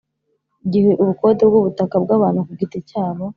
Igihe 0.65 0.91
ubukode 1.01 1.41
bw 1.49 1.55
ubutaka 1.59 1.95
bw 2.03 2.09
abantu 2.17 2.39
ku 2.47 2.51
giti 2.59 2.79
cyabo 2.89 3.25